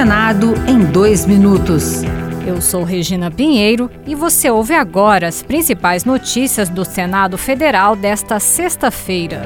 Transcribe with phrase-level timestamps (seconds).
[0.00, 2.00] Senado em dois minutos.
[2.46, 8.40] Eu sou Regina Pinheiro e você ouve agora as principais notícias do Senado Federal desta
[8.40, 9.42] sexta-feira.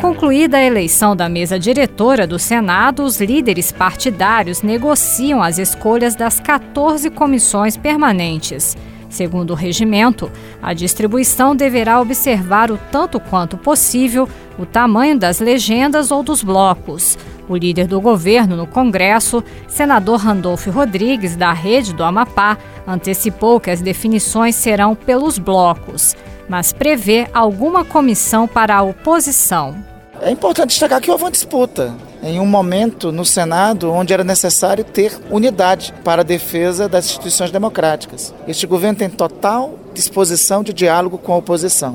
[0.00, 6.40] Concluída a eleição da mesa diretora do Senado, os líderes partidários negociam as escolhas das
[6.40, 8.76] 14 comissões permanentes.
[9.08, 14.28] Segundo o regimento, a distribuição deverá observar o tanto quanto possível
[14.58, 17.16] o tamanho das legendas ou dos blocos.
[17.50, 23.72] O líder do governo no Congresso, senador Randolfo Rodrigues, da Rede do Amapá, antecipou que
[23.72, 26.14] as definições serão pelos blocos,
[26.48, 29.74] mas prevê alguma comissão para a oposição.
[30.22, 31.92] É importante destacar que houve uma disputa
[32.22, 37.50] em um momento no Senado onde era necessário ter unidade para a defesa das instituições
[37.50, 38.32] democráticas.
[38.46, 41.94] Este governo tem total disposição de diálogo com a oposição.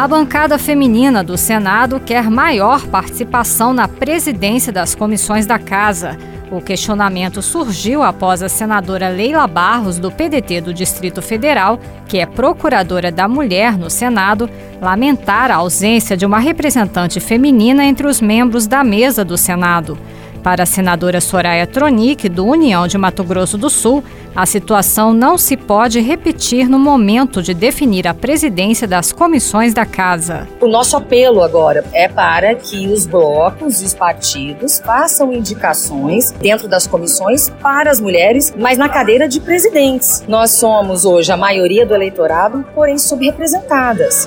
[0.00, 6.16] A bancada feminina do Senado quer maior participação na presidência das comissões da Casa.
[6.50, 11.78] O questionamento surgiu após a senadora Leila Barros, do PDT do Distrito Federal,
[12.08, 14.48] que é procuradora da mulher no Senado,
[14.80, 19.98] lamentar a ausência de uma representante feminina entre os membros da mesa do Senado.
[20.42, 24.02] Para a senadora Soraya Tronic, do União de Mato Grosso do Sul,
[24.34, 29.84] a situação não se pode repetir no momento de definir a presidência das comissões da
[29.84, 30.48] Casa.
[30.60, 36.68] O nosso apelo agora é para que os blocos e os partidos façam indicações dentro
[36.68, 40.24] das comissões para as mulheres, mas na cadeira de presidentes.
[40.26, 44.26] Nós somos hoje a maioria do eleitorado, porém subrepresentadas.